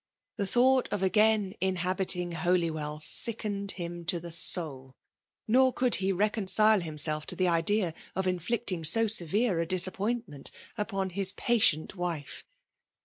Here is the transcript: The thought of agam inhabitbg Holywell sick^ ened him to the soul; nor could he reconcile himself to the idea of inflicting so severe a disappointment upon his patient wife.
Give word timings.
The 0.37 0.47
thought 0.47 0.87
of 0.91 1.01
agam 1.01 1.55
inhabitbg 1.61 2.33
Holywell 2.33 2.97
sick^ 3.01 3.41
ened 3.41 3.69
him 3.73 4.03
to 4.05 4.19
the 4.19 4.31
soul; 4.31 4.95
nor 5.47 5.71
could 5.71 5.97
he 5.97 6.11
reconcile 6.11 6.79
himself 6.79 7.27
to 7.27 7.35
the 7.35 7.47
idea 7.47 7.93
of 8.15 8.25
inflicting 8.25 8.83
so 8.83 9.05
severe 9.05 9.59
a 9.59 9.67
disappointment 9.67 10.49
upon 10.75 11.11
his 11.11 11.33
patient 11.33 11.95
wife. 11.95 12.43